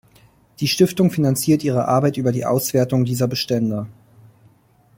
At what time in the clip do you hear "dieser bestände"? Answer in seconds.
3.05-3.85